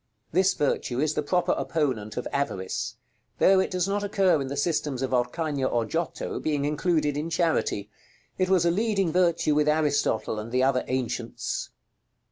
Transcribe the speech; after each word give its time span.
This 0.31 0.55
virtue 0.55 0.99
is 0.99 1.13
the 1.13 1.21
proper 1.21 1.51
opponent 1.51 2.17
of 2.17 2.27
Avarice; 2.33 2.95
though 3.37 3.59
it 3.59 3.69
does 3.69 3.87
not 3.87 4.03
occur 4.03 4.41
in 4.41 4.47
the 4.47 4.57
systems 4.57 5.03
of 5.03 5.13
Orcagna 5.13 5.67
or 5.67 5.85
Giotto, 5.85 6.39
being 6.39 6.65
included 6.65 7.15
in 7.15 7.29
Charity. 7.29 7.87
It 8.39 8.49
was 8.49 8.65
a 8.65 8.71
leading 8.71 9.11
virtue 9.11 9.53
with 9.53 9.67
Aristotle 9.67 10.39
and 10.39 10.51
the 10.51 10.63
other 10.63 10.83
ancients. 10.87 11.69